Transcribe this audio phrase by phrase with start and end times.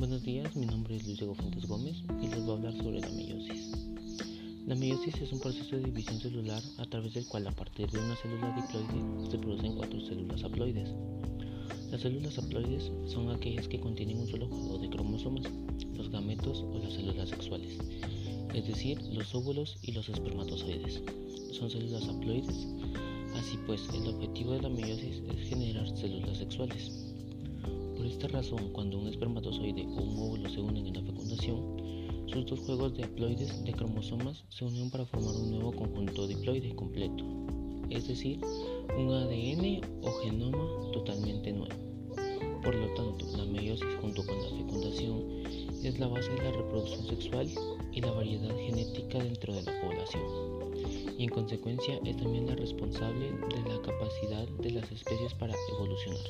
[0.00, 3.00] Buenos días, mi nombre es Luis Diego Fuentes Gómez y les voy a hablar sobre
[3.00, 3.70] la meiosis.
[4.66, 7.98] La meiosis es un proceso de división celular a través del cual a partir de
[7.98, 10.88] una célula diploide se producen cuatro células haploides.
[11.90, 15.44] Las células haploides son aquellas que contienen un solo juego de cromosomas,
[15.92, 17.76] los gametos o las células sexuales,
[18.54, 21.02] es decir, los óvulos y los espermatozoides.
[21.52, 22.68] Son células haploides,
[23.36, 27.09] así pues el objetivo de la meiosis es generar células sexuales.
[28.00, 32.46] Por esta razón, cuando un espermatozoide o un óvulo se unen en la fecundación, sus
[32.46, 37.22] dos juegos de haploides de cromosomas se unen para formar un nuevo conjunto diploide completo,
[37.90, 38.40] es decir,
[38.96, 41.74] un ADN o genoma totalmente nuevo.
[42.64, 45.22] Por lo tanto, la meiosis junto con la fecundación
[45.84, 47.50] es la base de la reproducción sexual
[47.92, 50.22] y la variedad genética dentro de la población.
[51.18, 56.24] Y en consecuencia es también la responsable de la capacidad de las especies para evolucionar.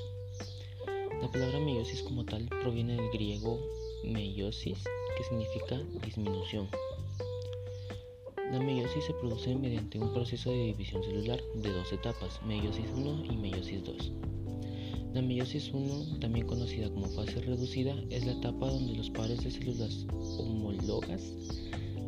[1.20, 3.60] La palabra meiosis como tal proviene del griego
[4.04, 4.78] meiosis,
[5.16, 6.66] que significa disminución.
[8.50, 13.24] La meiosis se produce mediante un proceso de división celular de dos etapas, meiosis 1
[13.30, 14.12] y meiosis 2.
[15.12, 19.50] La meiosis 1, también conocida como fase reducida, es la etapa donde los pares de
[19.50, 20.06] células
[20.38, 21.22] homólogas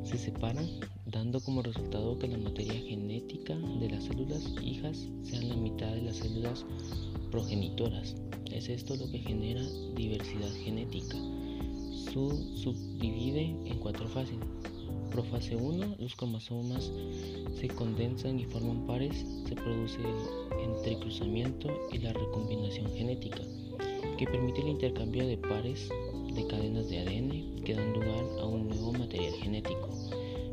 [0.04, 0.66] se separan,
[1.04, 6.02] dando como resultado que la materia genética de las células hijas sean la mitad de
[6.02, 6.64] las células
[7.30, 8.16] progenitoras.
[8.52, 9.62] Es esto lo que genera
[9.96, 11.16] diversidad genética
[12.12, 14.36] su subdivide en cuatro fases.
[15.10, 16.90] Profase 1, los cromosomas
[17.58, 23.40] se condensan y forman pares, se produce el entrecruzamiento y la recombinación genética,
[24.18, 25.88] que permite el intercambio de pares
[26.34, 29.88] de cadenas de ADN que dan lugar a un nuevo material genético.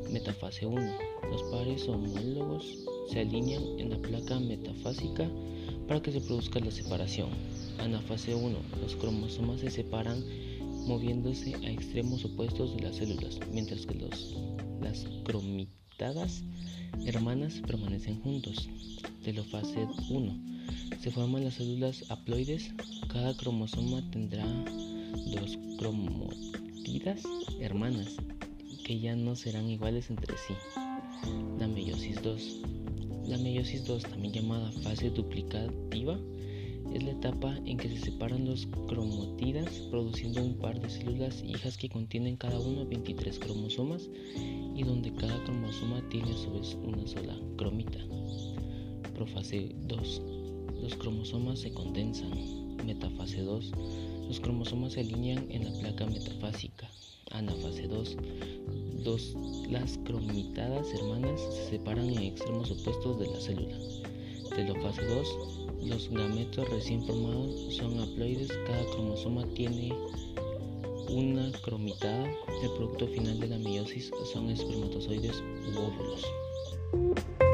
[0.10, 0.82] Metafase 1.
[1.30, 2.78] Los pares homólogos
[3.10, 5.30] se alinean en la placa metafásica
[5.90, 7.30] para que se produzca la separación.
[7.80, 8.58] Anafase 1.
[8.80, 10.24] Los cromosomas se separan
[10.86, 14.38] moviéndose a extremos opuestos de las células, mientras que los,
[14.82, 16.44] las cromitadas
[17.08, 18.70] hermanas permanecen juntos.
[19.24, 20.38] Telofase 1.
[21.02, 22.72] Se forman las células haploides.
[23.12, 24.46] Cada cromosoma tendrá
[25.34, 27.24] dos cromotidas
[27.60, 28.16] hermanas
[28.86, 30.54] que ya no serán iguales entre sí.
[31.58, 32.89] La meiosis 2.
[33.30, 36.20] La meiosis 2, también llamada fase duplicativa,
[36.92, 41.78] es la etapa en que se separan los cromotidas produciendo un par de células hijas
[41.78, 44.10] que contienen cada uno 23 cromosomas
[44.76, 48.00] y donde cada cromosoma tiene a su vez una sola cromita.
[49.14, 50.22] Profase 2.
[50.82, 52.32] Los cromosomas se condensan.
[52.84, 53.72] Metafase 2.
[54.28, 56.90] Los cromosomas se alinean en la placa metafásica.
[57.30, 58.18] Anafase 2.
[59.70, 63.78] Las cromitadas hermanas se separan en extremos opuestos de la célula.
[64.56, 69.94] Telofase 2 los gametos recién formados son haploides, cada cromosoma tiene
[71.10, 72.26] una cromitada.
[72.62, 77.49] El producto final de la meiosis son espermatozoides u óvulos.